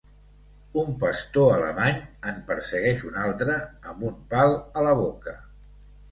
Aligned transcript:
Un 0.83 0.87
pastor 1.01 1.51
alemany 1.57 1.99
en 2.31 2.39
persegueix 2.47 3.03
un 3.09 3.19
altre 3.25 3.57
amb 3.91 4.01
un 4.09 4.17
pal 4.33 4.55
a 4.81 4.85
la 4.89 4.95
boca. 5.01 5.35